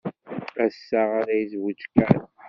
Ass-a 0.63 1.01
ara 1.19 1.33
yezweǧ 1.39 1.79
Kan. 1.95 2.21